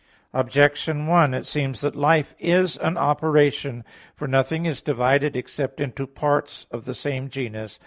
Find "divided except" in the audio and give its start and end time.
4.81-5.79